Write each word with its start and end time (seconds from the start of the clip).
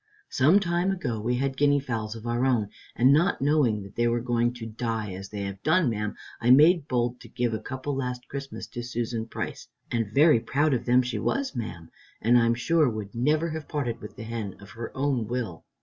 Some 0.31 0.59
time 0.59 0.89
ago 0.89 1.19
we 1.21 1.35
had 1.35 1.55
guinea 1.55 1.79
fowls 1.79 2.15
of 2.15 2.25
our 2.25 2.43
own, 2.43 2.69
and 2.95 3.13
not 3.13 3.39
knowing 3.39 3.93
they 3.95 4.07
were 4.07 4.19
going 4.19 4.51
to 4.55 4.65
die 4.65 5.11
as 5.13 5.29
they 5.29 5.41
have 5.41 5.61
done, 5.61 5.91
ma'am, 5.91 6.15
I 6.41 6.49
made 6.49 6.87
bold 6.87 7.19
to 7.21 7.27
give 7.27 7.53
a 7.53 7.59
couple 7.59 7.95
last 7.95 8.27
Christmas 8.27 8.65
to 8.69 8.81
Susan 8.81 9.27
Price, 9.27 9.67
and 9.91 10.11
very 10.11 10.39
proud 10.39 10.73
of 10.73 10.85
them 10.85 11.03
she 11.03 11.19
was, 11.19 11.55
ma'am, 11.55 11.91
and 12.19 12.35
I'm 12.39 12.55
sure 12.55 12.89
would 12.89 13.13
never 13.13 13.51
have 13.51 13.67
parted 13.67 14.01
with 14.01 14.15
the 14.15 14.23
hen 14.23 14.55
of 14.59 14.71
her 14.71 14.91
own 14.97 15.27
will. 15.27 15.65